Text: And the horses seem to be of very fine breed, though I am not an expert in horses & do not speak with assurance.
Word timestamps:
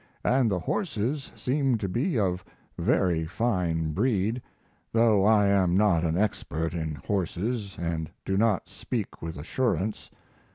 And 0.23 0.49
the 0.49 0.57
horses 0.57 1.31
seem 1.35 1.77
to 1.77 1.87
be 1.87 2.17
of 2.17 2.43
very 2.75 3.27
fine 3.27 3.91
breed, 3.91 4.41
though 4.91 5.23
I 5.23 5.45
am 5.45 5.77
not 5.77 6.03
an 6.03 6.17
expert 6.17 6.73
in 6.73 6.95
horses 6.95 7.77
& 8.01 8.25
do 8.25 8.35
not 8.35 8.67
speak 8.67 9.21
with 9.21 9.37
assurance. 9.37 10.09